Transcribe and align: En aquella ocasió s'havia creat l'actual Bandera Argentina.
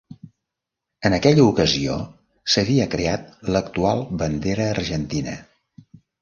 En 1.09 1.15
aquella 1.17 1.43
ocasió 1.49 1.97
s'havia 2.53 2.87
creat 2.95 3.29
l'actual 3.57 4.03
Bandera 4.23 4.67
Argentina. 4.71 5.37